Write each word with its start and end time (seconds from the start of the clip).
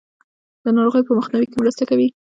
د 0.63 0.65
ناروغیو 0.75 1.07
په 1.07 1.13
مخنیوي 1.19 1.47
کې 1.49 1.57
مرسته 1.61 1.83
کوي. 1.89 2.07